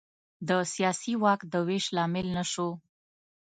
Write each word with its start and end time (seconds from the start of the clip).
د 0.47 0.49
سیاسي 0.73 1.13
واک 1.23 1.41
د 1.51 1.55
وېش 1.67 1.85
لامل 1.95 2.27
نه 2.37 2.43
شو. 2.51 2.69